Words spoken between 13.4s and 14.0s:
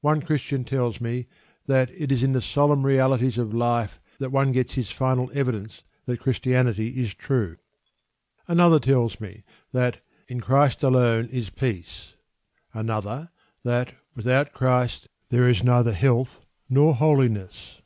that